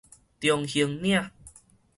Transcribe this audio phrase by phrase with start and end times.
[0.39, 1.29] 中興嶺